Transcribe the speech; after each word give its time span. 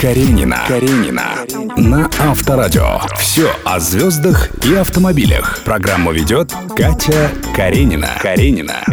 Каренина. 0.00 0.64
Каренина. 0.66 1.36
На 1.76 2.10
Авторадио. 2.18 3.00
Все 3.18 3.54
о 3.64 3.78
звездах 3.78 4.50
и 4.64 4.74
автомобилях. 4.74 5.60
Программу 5.64 6.10
ведет 6.12 6.52
Катя 6.74 7.30
Каренина. 7.54 8.08
Каренина. 8.20 8.84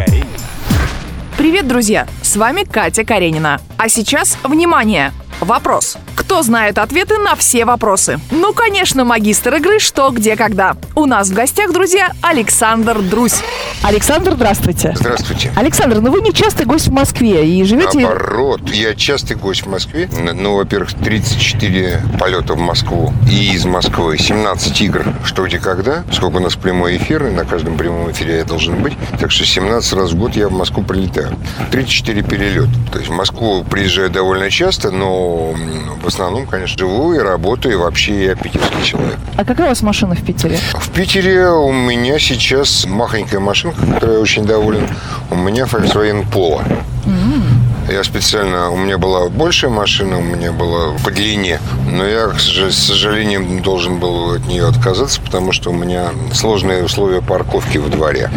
Привет, 1.36 1.66
друзья! 1.66 2.06
С 2.22 2.36
вами 2.36 2.62
Катя 2.62 3.04
Каренина. 3.04 3.60
А 3.78 3.88
сейчас, 3.88 4.38
внимание! 4.44 5.12
Вопрос. 5.40 5.96
Кто 6.16 6.42
знает 6.42 6.78
ответы 6.78 7.16
на 7.16 7.34
все 7.34 7.64
вопросы? 7.64 8.20
Ну, 8.30 8.52
конечно, 8.52 9.04
магистр 9.04 9.54
игры 9.56 9.78
«Что, 9.78 10.10
где, 10.10 10.36
когда». 10.36 10.76
У 10.94 11.06
нас 11.06 11.30
в 11.30 11.34
гостях, 11.34 11.72
друзья, 11.72 12.12
Александр 12.20 13.00
Друзь. 13.00 13.40
Александр, 13.82 14.34
здравствуйте. 14.34 14.92
Здравствуйте. 14.94 15.50
Александр, 15.56 16.00
ну 16.00 16.10
вы 16.10 16.20
не 16.20 16.34
частый 16.34 16.66
гость 16.66 16.88
в 16.88 16.92
Москве 16.92 17.48
и 17.48 17.64
живете... 17.64 18.00
Наоборот, 18.00 18.68
я 18.68 18.94
частый 18.94 19.36
гость 19.36 19.62
в 19.62 19.68
Москве. 19.68 20.10
Ну, 20.12 20.56
во-первых, 20.56 20.92
34 20.92 22.02
полета 22.18 22.52
в 22.52 22.58
Москву 22.58 23.14
и 23.30 23.54
из 23.54 23.64
Москвы, 23.64 24.18
17 24.18 24.80
игр, 24.82 25.06
что 25.24 25.46
где 25.46 25.58
когда. 25.58 26.04
Сколько 26.12 26.36
у 26.36 26.40
нас 26.40 26.54
прямой 26.54 26.98
эфир, 26.98 27.26
и 27.26 27.30
на 27.30 27.46
каждом 27.46 27.78
прямом 27.78 28.10
эфире 28.10 28.38
я 28.38 28.44
должен 28.44 28.82
быть. 28.82 28.92
Так 29.18 29.30
что 29.30 29.46
17 29.46 29.92
раз 29.94 30.10
в 30.12 30.18
год 30.18 30.36
я 30.36 30.48
в 30.48 30.52
Москву 30.52 30.82
прилетаю. 30.82 31.34
34 31.70 32.22
перелета. 32.22 32.70
То 32.92 32.98
есть 32.98 33.10
в 33.10 33.14
Москву 33.14 33.64
приезжаю 33.64 34.10
довольно 34.10 34.50
часто, 34.50 34.90
но 34.90 35.29
в 36.02 36.06
основном, 36.06 36.46
конечно, 36.46 36.78
живу 36.78 37.12
и 37.14 37.18
работаю, 37.18 37.74
и 37.74 37.76
вообще 37.76 38.24
я 38.26 38.34
питерский 38.34 38.84
человек. 38.84 39.18
А 39.36 39.44
какая 39.44 39.66
у 39.66 39.68
вас 39.70 39.82
машина 39.82 40.14
в 40.14 40.22
Питере? 40.24 40.58
В 40.74 40.90
Питере 40.90 41.48
у 41.48 41.72
меня 41.72 42.18
сейчас 42.18 42.86
махонькая 42.86 43.40
машинка, 43.40 43.84
которой 43.86 44.14
я 44.14 44.20
очень 44.20 44.44
доволен. 44.44 44.86
У 45.30 45.34
меня 45.36 45.64
Volkswagen 45.64 46.24
Polo. 46.30 46.62
Я 47.90 48.04
специально, 48.04 48.70
у 48.70 48.76
меня 48.76 48.98
была 48.98 49.28
большая 49.28 49.70
машина, 49.70 50.18
у 50.18 50.22
меня 50.22 50.52
была 50.52 50.96
по 51.02 51.10
длине, 51.10 51.58
но 51.90 52.04
я, 52.06 52.28
к 52.28 52.38
сож- 52.38 52.70
с 52.70 52.86
сожалением, 52.86 53.62
должен 53.62 53.98
был 53.98 54.34
от 54.34 54.46
нее 54.46 54.68
отказаться, 54.68 55.20
потому 55.20 55.50
что 55.50 55.70
у 55.70 55.72
меня 55.72 56.10
сложные 56.32 56.84
условия 56.84 57.20
парковки 57.20 57.78
во 57.78 57.88
дворе. 57.88 58.30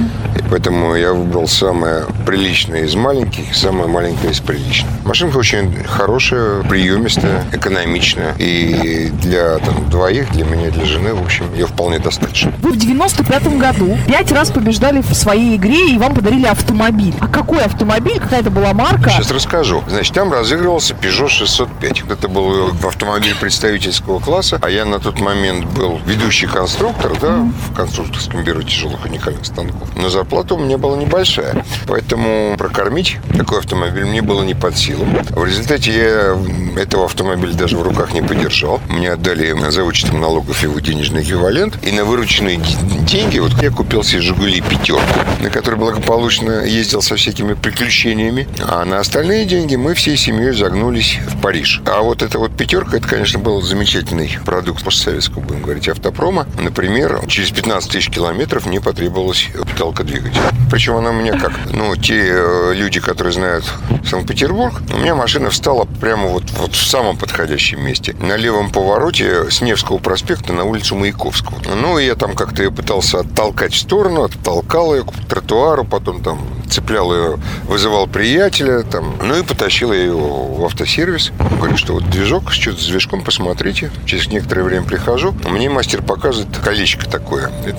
Поэтому 0.54 0.94
я 0.94 1.14
выбрал 1.14 1.48
самое 1.48 2.06
приличное 2.28 2.84
из 2.84 2.94
маленьких 2.94 3.56
самое 3.56 3.88
маленькое 3.88 4.34
из 4.34 4.40
приличных. 4.40 4.92
Машинка 5.04 5.38
очень 5.38 5.84
хорошая, 5.84 6.62
приемистая, 6.62 7.44
экономичная. 7.52 8.36
И 8.38 9.10
для 9.24 9.58
там, 9.58 9.90
двоих, 9.90 10.32
для 10.32 10.46
меня, 10.46 10.70
для 10.70 10.86
жены, 10.86 11.16
в 11.16 11.24
общем, 11.24 11.52
ее 11.56 11.66
вполне 11.66 11.98
достаточно. 11.98 12.54
Вы 12.60 12.74
в 12.74 12.78
95-м 12.78 13.58
году 13.58 13.98
пять 14.08 14.32
раз 14.32 14.52
побеждали 14.52 15.02
в 15.02 15.12
своей 15.16 15.56
игре 15.56 15.90
и 15.90 15.98
вам 15.98 16.14
подарили 16.14 16.46
автомобиль. 16.46 17.16
А 17.20 17.28
какой 17.28 17.64
автомобиль? 17.64 18.20
Какая 18.20 18.42
это 18.42 18.52
была 18.52 18.74
марка? 18.74 19.10
Сейчас 19.10 19.32
расскажу. 19.32 19.84
Значит, 19.88 20.14
там 20.14 20.32
разыгрывался 20.32 20.94
Peugeot 20.94 21.30
605. 21.30 22.04
Это 22.12 22.28
был 22.28 22.70
автомобиль 22.86 23.36
представительского 23.40 24.20
класса, 24.20 24.60
а 24.62 24.70
я 24.70 24.86
на 24.86 25.00
тот 25.00 25.20
момент 25.20 25.66
был 25.66 26.00
ведущий 26.06 26.46
конструктор, 26.46 27.12
да, 27.20 27.48
в 27.70 27.76
конструкторском 27.76 28.44
бюро 28.44 28.62
тяжелых 28.62 29.04
уникальных 29.04 29.46
станков. 29.48 29.90
Но 29.96 30.10
зарплата 30.10 30.43
у 30.52 30.58
меня 30.58 30.78
была 30.78 30.98
небольшая. 30.98 31.64
Поэтому 31.88 32.56
прокормить 32.58 33.18
такой 33.38 33.60
автомобиль 33.60 34.06
мне 34.06 34.22
было 34.22 34.44
не 34.44 34.54
под 34.54 34.78
силу. 34.78 35.06
В 35.32 35.46
результате 35.46 35.92
я 35.92 36.82
этого 36.82 37.06
автомобиля 37.06 37.54
даже 37.54 37.78
в 37.78 37.82
руках 37.82 38.14
не 38.14 38.22
подержал. 38.22 38.82
Мне 38.90 39.12
отдали 39.12 39.56
за 39.70 39.84
вычетом 39.84 40.22
налогов 40.22 40.62
его 40.64 40.80
денежный 40.80 41.24
эквивалент. 41.24 41.78
И 41.84 41.92
на 41.92 42.06
вырученные 42.06 42.60
деньги 43.02 43.40
вот 43.40 43.54
я 43.62 43.70
купил 43.70 44.04
себе 44.04 44.22
«Жигули» 44.22 44.62
пятерку, 44.62 45.20
на 45.42 45.50
которой 45.50 45.76
благополучно 45.76 46.66
ездил 46.66 47.02
со 47.02 47.16
всякими 47.16 47.54
приключениями. 47.54 48.48
А 48.62 48.86
на 48.86 49.00
остальные 49.00 49.46
деньги 49.46 49.76
мы 49.76 49.94
всей 49.94 50.18
семьей 50.18 50.54
загнулись 50.54 51.20
в 51.28 51.42
Париж. 51.42 51.82
А 51.86 52.02
вот 52.02 52.22
эта 52.22 52.40
вот 52.40 52.56
пятерка, 52.56 52.98
это, 52.98 53.08
конечно, 53.08 53.40
был 53.40 53.62
замечательный 53.62 54.38
продукт 54.46 54.84
постсоветского, 54.84 55.42
будем 55.42 55.62
говорить, 55.62 55.88
автопрома. 55.88 56.48
Например, 56.60 57.22
через 57.28 57.52
15 57.52 57.92
тысяч 57.92 58.10
километров 58.10 58.66
мне 58.66 58.82
потребовалась 58.82 59.48
капиталка 59.54 60.04
двигателя. 60.04 60.23
Причем 60.70 60.96
она 60.96 61.12
у 61.12 61.14
меня 61.14 61.38
как, 61.38 61.52
ну, 61.72 61.96
те 61.96 62.30
э, 62.30 62.74
люди, 62.74 63.00
которые 63.00 63.32
знают 63.32 63.64
Санкт-Петербург, 64.04 64.74
у 64.92 64.98
меня 64.98 65.16
машина 65.16 65.52
встала 65.52 65.86
прямо 65.86 66.28
вот, 66.28 66.44
вот 66.58 66.74
в 66.74 66.88
самом 66.88 67.16
подходящем 67.18 67.86
месте. 67.86 68.16
На 68.20 68.36
левом 68.38 68.72
повороте 68.72 69.52
с 69.52 69.62
Невского 69.62 70.00
проспекта 70.00 70.52
на 70.52 70.64
улицу 70.64 70.96
Маяковского. 70.96 71.60
Ну, 71.76 72.00
и 72.00 72.06
я 72.06 72.16
там 72.16 72.34
как-то 72.34 72.64
ее 72.64 72.72
пытался 72.72 73.20
оттолкать 73.20 73.74
в 73.74 73.78
сторону, 73.78 74.24
оттолкал 74.24 74.96
ее 74.96 75.04
к 75.04 75.12
тротуару, 75.28 75.84
потом 75.84 76.24
там 76.24 76.40
цеплял 76.70 77.14
ее, 77.14 77.40
вызывал 77.68 78.08
приятеля, 78.08 78.82
там, 78.82 79.16
ну 79.22 79.38
и 79.38 79.44
потащил 79.44 79.94
я 79.94 80.00
ее 80.00 80.16
в 80.16 80.66
автосервис. 80.66 81.32
Говорю, 81.60 81.78
что 81.78 81.94
вот 81.94 82.10
движок, 82.10 82.52
что-то 82.52 82.82
с 82.82 82.88
движком 82.88 83.24
посмотрите. 83.24 83.92
Через 84.06 84.28
некоторое 84.28 84.64
время 84.64 84.86
прихожу, 84.86 85.36
мне 85.46 85.70
мастер 85.70 86.02
показывает 86.02 86.58
колечко 86.58 87.08
такое. 87.10 87.52
Это, 87.66 87.78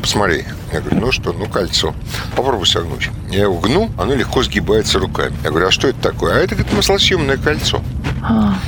посмотри. 0.00 0.44
Я 0.72 0.80
говорю, 0.80 1.00
ну 1.00 1.12
что, 1.12 1.32
ну 1.32 1.46
кольцо. 1.46 1.94
Попробуй 2.36 2.66
согнуть. 2.66 3.10
Я 3.30 3.42
его 3.42 3.58
гну, 3.58 3.90
оно 3.98 4.14
легко 4.14 4.42
сгибается 4.42 4.98
руками. 4.98 5.36
Я 5.42 5.50
говорю, 5.50 5.68
а 5.68 5.70
что 5.70 5.88
это 5.88 6.00
такое? 6.00 6.34
А 6.34 6.38
это, 6.38 6.54
говорит, 6.54 6.72
маслосъемное 6.72 7.36
кольцо. 7.36 7.82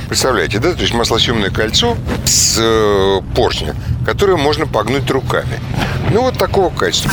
Представляете, 0.07 0.59
да? 0.59 0.73
То 0.73 0.81
есть 0.81 0.93
маслосъемное 0.93 1.49
кольцо 1.51 1.95
с 2.25 2.57
э, 2.59 3.21
поршня, 3.35 3.75
которое 4.05 4.37
можно 4.37 4.65
погнуть 4.65 5.09
руками. 5.11 5.59
Ну, 6.11 6.21
вот 6.21 6.37
такого 6.37 6.69
качества. 6.69 7.11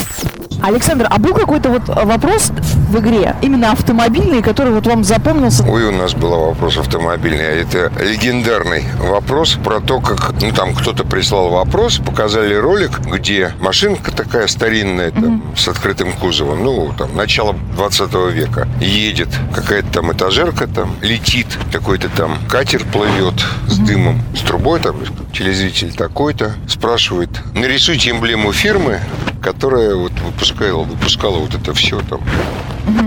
Александр, 0.63 1.07
а 1.09 1.19
был 1.19 1.35
какой-то 1.35 1.71
вот 1.71 1.89
вопрос 1.89 2.53
в 2.91 2.99
игре, 3.01 3.37
именно 3.43 3.73
автомобильный, 3.73 4.43
который 4.43 4.73
вот 4.73 4.87
вам 4.87 5.05
запомнился? 5.05 5.65
Ой, 5.65 5.85
у 5.85 5.93
нас 5.93 6.15
был 6.15 6.31
вопрос 6.31 6.77
автомобильный. 6.77 7.49
а 7.49 7.53
Это 7.53 7.93
легендарный 8.03 8.85
вопрос 8.99 9.57
про 9.63 9.81
то, 9.81 10.01
как 10.01 10.33
ну, 10.41 10.53
там 10.53 10.75
кто-то 10.75 11.05
прислал 11.05 11.49
вопрос, 11.51 11.99
показали 11.99 12.55
ролик, 12.55 13.01
где 13.01 13.53
машинка 13.61 14.11
такая 14.11 14.47
старинная, 14.49 15.11
там, 15.13 15.43
с 15.57 15.69
открытым 15.69 16.13
кузовом, 16.13 16.65
ну, 16.65 16.93
там, 16.97 17.17
начало 17.17 17.55
20 17.77 18.15
века, 18.33 18.69
едет 18.81 19.29
какая-то 19.55 19.89
там 19.93 20.13
этажерка, 20.13 20.67
там, 20.67 20.95
летит, 21.01 21.47
какой-то 21.73 22.09
там 22.09 22.39
катер 22.49 22.85
плывет 22.85 23.45
с 23.67 23.79
дымом, 23.79 24.21
с 24.37 24.41
трубой, 24.41 24.81
там, 24.81 24.97
телезритель 25.33 25.95
такой-то, 25.95 26.55
спрашивает, 26.69 27.31
нарисуйте 27.55 28.11
эмблему 28.11 28.53
фирмы, 28.53 29.01
которая 29.41 29.95
вот 29.95 30.13
выпускала, 30.21 30.83
выпускала 30.83 31.39
вот 31.39 31.55
это 31.55 31.73
все 31.75 32.01
там. 32.01 32.21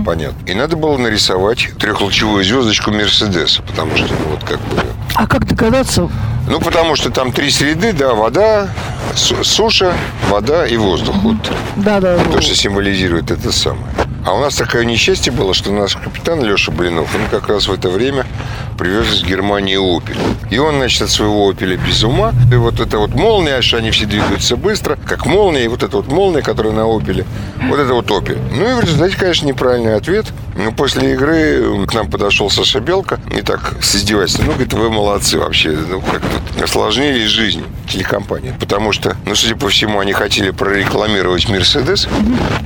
Понятно. 0.04 0.36
И 0.46 0.54
надо 0.54 0.76
было 0.76 0.96
нарисовать 0.96 1.68
трехлучевую 1.78 2.44
звездочку 2.44 2.90
Мерседеса, 2.90 3.62
потому 3.62 3.96
что, 3.96 4.08
ну, 4.08 4.30
вот 4.30 4.44
как 4.44 4.58
бы... 4.60 4.82
А 5.14 5.26
как 5.26 5.46
догадаться? 5.46 6.10
Ну, 6.48 6.60
потому 6.60 6.96
что 6.96 7.10
там 7.10 7.32
три 7.32 7.50
среды, 7.50 7.92
да, 7.92 8.14
вода, 8.14 8.68
су- 9.14 9.42
суша, 9.44 9.94
вода 10.28 10.66
и 10.66 10.76
воздух. 10.76 11.14
Вот 11.22 11.36
Да, 11.76 12.00
да. 12.00 12.18
то, 12.32 12.40
что 12.40 12.54
символизирует 12.54 13.30
это 13.30 13.50
самое. 13.52 13.86
А 14.26 14.32
у 14.34 14.40
нас 14.40 14.56
такое 14.56 14.84
несчастье 14.84 15.32
было, 15.32 15.52
что 15.54 15.70
наш 15.70 15.96
капитан 15.96 16.42
Леша 16.42 16.72
Блинов, 16.72 17.14
он 17.14 17.20
как 17.30 17.48
раз 17.48 17.68
в 17.68 17.72
это 17.72 17.88
время 17.90 18.26
привез 18.74 19.14
из 19.14 19.24
Германии 19.24 19.76
«Опель». 19.76 20.18
И 20.50 20.58
он, 20.58 20.76
значит, 20.76 21.02
от 21.02 21.10
своего 21.10 21.48
«Опеля» 21.48 21.76
без 21.76 22.02
ума. 22.02 22.32
И 22.52 22.54
вот 22.56 22.80
эта 22.80 22.98
вот 22.98 23.14
молния, 23.14 23.62
что 23.62 23.78
они 23.78 23.90
все 23.90 24.06
двигаются 24.06 24.56
быстро, 24.56 24.96
как 25.06 25.26
молния, 25.26 25.64
и 25.64 25.68
вот 25.68 25.82
эта 25.82 25.96
вот 25.96 26.08
молния, 26.08 26.42
которая 26.42 26.72
на 26.72 26.84
«Опеле», 26.84 27.24
вот 27.68 27.78
это 27.78 27.94
вот 27.94 28.10
«Опель». 28.10 28.38
Ну 28.52 28.70
и 28.70 28.74
в 28.74 28.80
результате, 28.80 29.16
конечно, 29.16 29.46
неправильный 29.46 29.96
ответ. 29.96 30.26
Но 30.56 30.70
после 30.70 31.14
игры 31.14 31.86
к 31.86 31.94
нам 31.94 32.10
подошел 32.10 32.48
Саша 32.48 32.80
Белка 32.80 33.18
и 33.36 33.42
так 33.42 33.74
с 33.80 33.96
издевательством, 33.96 34.46
ну, 34.46 34.52
говорит, 34.52 34.72
вы 34.72 34.90
молодцы 34.90 35.38
вообще, 35.38 35.70
ну, 35.70 36.00
как 36.00 36.22
тут 36.22 36.62
осложнили 36.62 37.26
жизнь 37.26 37.64
телекомпании. 37.88 38.54
Потому 38.60 38.92
что, 38.92 39.16
ну, 39.26 39.34
судя 39.34 39.56
по 39.56 39.68
всему, 39.68 39.98
они 40.00 40.12
хотели 40.12 40.50
прорекламировать 40.50 41.48
«Мерседес», 41.48 42.08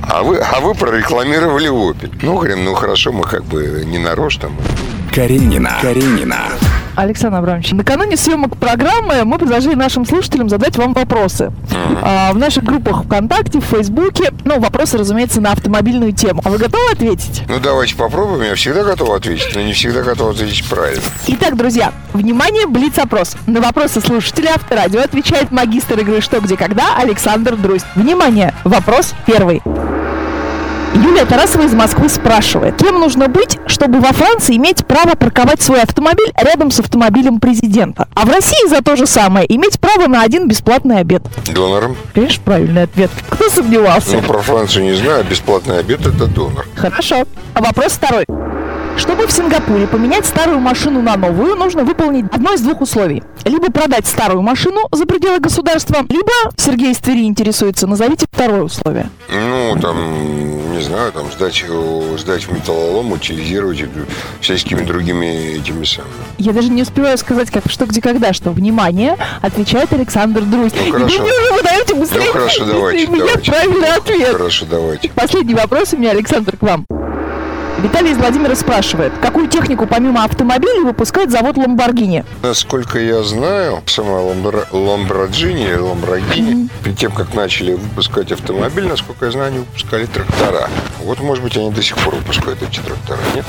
а 0.03 0.23
вы, 0.23 0.37
а 0.37 0.59
вы 0.59 0.75
прорекламировали 0.75 1.67
«Опель». 1.67 2.11
Ну, 2.21 2.35
говорим, 2.35 2.65
ну, 2.65 2.73
хорошо, 2.73 3.11
мы 3.11 3.23
как 3.23 3.43
бы 3.45 3.83
не 3.85 3.97
нарочно. 3.97 4.49
мы 4.49 4.98
Каренина. 5.19 5.71
Каренина. 5.81 6.37
Александр 6.95 7.39
Абрамович, 7.39 7.73
накануне 7.73 8.15
съемок 8.15 8.55
программы 8.55 9.25
мы 9.25 9.37
предложили 9.37 9.75
нашим 9.75 10.05
слушателям 10.05 10.47
задать 10.47 10.77
вам 10.77 10.93
вопросы. 10.93 11.51
А, 12.01 12.31
в 12.31 12.37
наших 12.37 12.63
группах 12.63 13.03
ВКонтакте, 13.03 13.59
в 13.59 13.65
Фейсбуке. 13.65 14.31
Ну, 14.45 14.61
вопросы, 14.61 14.97
разумеется, 14.97 15.41
на 15.41 15.51
автомобильную 15.51 16.13
тему. 16.13 16.41
А 16.45 16.49
вы 16.49 16.57
готовы 16.57 16.89
ответить? 16.93 17.43
Ну, 17.49 17.59
давайте 17.59 17.97
попробуем. 17.97 18.43
Я 18.43 18.55
всегда 18.55 18.85
готов 18.85 19.09
ответить, 19.09 19.53
но 19.53 19.61
не 19.61 19.73
всегда 19.73 20.03
готов 20.03 20.35
ответить 20.35 20.63
правильно. 20.69 21.03
Итак, 21.27 21.57
друзья, 21.57 21.91
внимание, 22.13 22.65
блиц-опрос. 22.65 23.35
На 23.45 23.59
вопросы 23.59 23.99
слушателя 23.99 24.53
Авторадио 24.55 25.01
отвечает 25.01 25.51
магистр 25.51 25.99
игры 25.99 26.21
«Что, 26.21 26.39
где, 26.39 26.55
когда» 26.55 26.95
Александр 26.95 27.57
Друзь. 27.57 27.81
Внимание, 27.93 28.53
вопрос 28.63 29.13
первый. 29.25 29.61
Юлия 31.19 31.31
Тарасова 31.31 31.63
из 31.63 31.73
Москвы 31.73 32.07
спрашивает, 32.07 32.77
кем 32.77 32.97
нужно 32.97 33.27
быть, 33.27 33.57
чтобы 33.67 33.99
во 33.99 34.13
Франции 34.13 34.55
иметь 34.55 34.85
право 34.85 35.15
парковать 35.15 35.61
свой 35.61 35.81
автомобиль 35.81 36.31
рядом 36.37 36.71
с 36.71 36.79
автомобилем 36.79 37.41
президента, 37.41 38.07
а 38.15 38.25
в 38.25 38.29
России 38.29 38.69
за 38.69 38.81
то 38.81 38.95
же 38.95 39.05
самое 39.05 39.45
иметь 39.53 39.81
право 39.81 40.07
на 40.07 40.21
один 40.21 40.47
бесплатный 40.47 40.99
обед? 40.99 41.21
Донором? 41.53 41.97
Конечно, 42.13 42.41
правильный 42.45 42.83
ответ. 42.83 43.11
Кто 43.31 43.49
сомневался? 43.49 44.15
Ну, 44.15 44.21
про 44.21 44.39
Францию 44.39 44.85
не 44.85 44.93
знаю. 44.93 45.25
Бесплатный 45.25 45.79
обед– 45.79 45.99
это 46.07 46.25
донор. 46.25 46.65
Хорошо. 46.77 47.25
А 47.53 47.61
вопрос 47.61 47.91
второй. 47.91 48.25
Чтобы 48.99 49.25
в 49.27 49.31
Сингапуре 49.31 49.87
поменять 49.87 50.25
старую 50.25 50.59
машину 50.59 51.01
на 51.01 51.15
новую, 51.15 51.55
нужно 51.55 51.83
выполнить 51.83 52.25
одно 52.31 52.53
из 52.53 52.61
двух 52.61 52.81
условий. 52.81 53.23
Либо 53.45 53.71
продать 53.71 54.05
старую 54.05 54.41
машину 54.41 54.81
за 54.91 55.05
пределы 55.05 55.39
государства, 55.39 56.05
либо, 56.09 56.31
Сергей 56.57 56.91
из 56.91 56.97
Твери 56.97 57.23
интересуется, 57.23 57.87
назовите 57.87 58.25
второе 58.31 58.63
условие. 58.63 59.09
Ну, 59.33 59.77
там, 59.81 60.73
не 60.73 60.81
знаю, 60.81 61.11
там 61.13 61.31
сдать, 61.31 61.57
его- 61.61 62.17
сдать 62.17 62.43
в 62.43 62.51
металлолом, 62.51 63.13
утилизировать 63.13 63.83
всякими 64.41 64.81
другими 64.81 65.55
этими 65.57 65.85
самыми. 65.85 66.11
Я 66.37 66.51
даже 66.51 66.69
не 66.69 66.81
успеваю 66.81 67.17
сказать, 67.17 67.49
как 67.49 67.63
что, 67.71 67.85
где, 67.85 68.01
когда, 68.01 68.33
что, 68.33 68.51
внимание, 68.51 69.17
отвечает 69.41 69.93
Александр 69.93 70.41
Друзь. 70.41 70.73
И 70.73 70.91
хорошо. 70.91 71.23
вы 71.23 71.29
уже 71.29 71.53
выдаете 71.53 71.95
быстрее, 71.95 72.25
Ну, 72.25 72.31
хорошо, 72.33 72.65
давайте, 72.65 73.07
быстрее 73.07 73.23
меня 73.23 73.25
давайте. 73.33 73.51
правильный 73.51 73.89
ответ. 73.95 74.31
Хорошо, 74.33 74.65
давайте. 74.69 75.09
Последний 75.15 75.55
вопрос 75.55 75.93
у 75.93 75.97
меня, 75.97 76.11
Александр, 76.11 76.57
к 76.57 76.61
вам. 76.61 76.85
Виталий 77.81 78.11
из 78.11 78.17
Владимира 78.17 78.55
спрашивает, 78.55 79.13
какую 79.21 79.47
технику 79.47 79.87
помимо 79.87 80.23
автомобилей 80.25 80.83
выпускает 80.83 81.31
завод 81.31 81.55
Ламборгини? 81.57 82.25
Насколько 82.41 82.99
я 82.99 83.23
знаю, 83.23 83.81
сама 83.85 84.19
Ламборджини 84.71 85.73
Ламборгини, 85.75 86.67
перед 86.83 86.97
тем, 86.97 87.11
как 87.11 87.33
начали 87.33 87.73
выпускать 87.75 88.31
автомобиль, 88.33 88.85
насколько 88.85 89.25
я 89.27 89.31
знаю, 89.31 89.47
они 89.47 89.59
выпускали 89.59 90.05
трактора. 90.07 90.69
Вот, 91.03 91.19
может 91.21 91.41
быть, 91.43 91.55
они 91.55 91.71
до 91.71 91.81
сих 91.81 91.95
пор 91.97 92.15
выпускают 92.15 92.61
эти 92.61 92.81
трактора, 92.81 93.19
нет? 93.33 93.45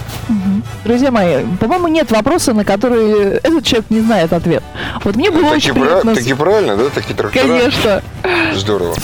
Друзья 0.85 1.11
мои, 1.11 1.45
по-моему, 1.59 1.89
нет 1.89 2.11
вопроса, 2.13 2.53
на 2.53 2.65
который 2.65 3.37
этот 3.39 3.65
человек 3.65 3.91
не 3.91 4.01
знает 4.01 4.33
ответ. 4.33 4.63
Вот 5.03 5.17
мне 5.17 5.31
было 5.31 5.51
таки, 5.51 5.57
очень 5.57 5.75
пра- 5.75 5.83
приятно... 5.83 6.15
таки 6.15 6.35
правильно, 6.35 6.77
да? 6.77 6.85
Такие 6.91 7.15
трактора? 7.15 7.43
Конечно. 7.43 8.03
Здорово. 8.55 8.95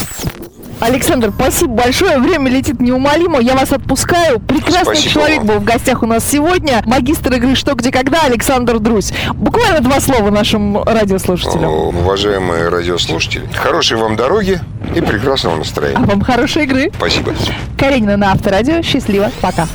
Александр, 0.80 1.32
спасибо 1.34 1.72
большое. 1.74 2.18
Время 2.18 2.50
летит 2.50 2.80
неумолимо. 2.80 3.40
Я 3.40 3.54
вас 3.54 3.72
отпускаю. 3.72 4.40
Прекрасный 4.40 4.96
Спасибо 4.96 5.10
человек 5.10 5.38
вам. 5.38 5.46
был 5.46 5.54
в 5.60 5.64
гостях 5.64 6.02
у 6.02 6.06
нас 6.06 6.24
сегодня. 6.30 6.82
Магистр 6.84 7.32
игры 7.34 7.54
«Что, 7.54 7.74
где, 7.74 7.90
когда» 7.90 8.22
Александр 8.22 8.78
Друзь. 8.78 9.12
Буквально 9.34 9.80
два 9.80 10.00
слова 10.00 10.30
нашим 10.30 10.82
радиослушателям. 10.82 11.64
О, 11.64 11.88
Уважаемые 11.88 12.68
радиослушатели, 12.68 13.48
хорошей 13.54 13.96
вам 13.96 14.16
дороги 14.16 14.60
и 14.94 15.00
прекрасного 15.00 15.56
А 15.56 15.58
настроения. 15.58 15.98
вам 16.04 16.20
хорошей 16.20 16.64
игры. 16.64 16.90
Спасибо. 16.96 17.34
Каренина 17.78 18.16
на 18.16 18.32
Авторадио. 18.32 18.82
Счастливо. 18.82 19.30
Пока. 19.40 19.66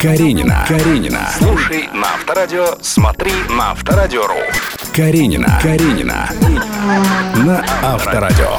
Каренина. 0.00 0.64
Каренина. 0.66 1.20
Слушай 1.38 1.88
на 1.94 2.08
Авторадио, 2.14 2.66
смотри 2.80 3.30
на 3.48 3.70
Авторадио.ру. 3.70 4.34
Каренина. 4.94 5.60
Каренина. 5.62 6.28
На 7.36 7.64
Авторадио. 7.82 8.58